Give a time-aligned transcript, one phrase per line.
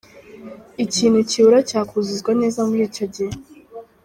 [0.85, 3.33] Ikintu kibura cyakuzuzwa neza muri icyo gihe.